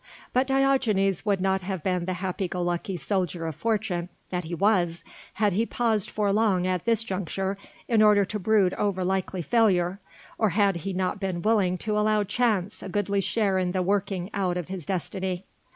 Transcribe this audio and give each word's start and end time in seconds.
But 0.33 0.47
Diogenes 0.47 1.27
would 1.27 1.39
not 1.39 1.61
have 1.61 1.83
been 1.83 2.05
the 2.05 2.13
happy 2.13 2.47
go 2.47 2.63
lucky 2.63 2.97
soldier 2.97 3.45
of 3.45 3.55
fortune 3.55 4.09
that 4.31 4.45
he 4.45 4.55
was, 4.55 5.03
had 5.35 5.53
he 5.53 5.63
paused 5.63 6.09
for 6.09 6.33
long 6.33 6.65
at 6.65 6.85
this 6.85 7.03
juncture 7.03 7.55
in 7.87 8.01
order 8.01 8.25
to 8.25 8.39
brood 8.39 8.73
over 8.79 9.05
likely 9.05 9.43
failure, 9.43 9.99
or 10.39 10.49
had 10.57 10.77
he 10.77 10.93
not 10.93 11.19
been 11.19 11.43
willing 11.43 11.77
to 11.77 11.99
allow 11.99 12.23
Chance 12.23 12.81
a 12.81 12.89
goodly 12.89 13.21
share 13.21 13.59
in 13.59 13.73
the 13.73 13.83
working 13.83 14.31
out 14.33 14.57
of 14.57 14.69
his 14.69 14.87
destiny. 14.87 15.45